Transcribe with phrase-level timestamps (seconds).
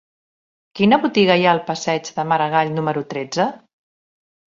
[0.79, 3.51] Quina botiga hi ha al passeig de Maragall número tretze?